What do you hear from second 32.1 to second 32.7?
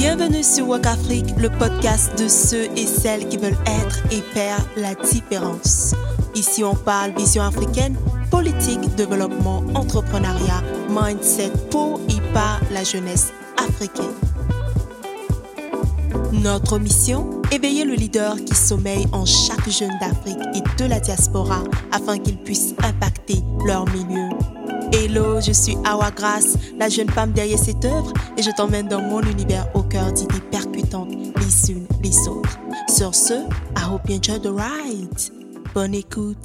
autres.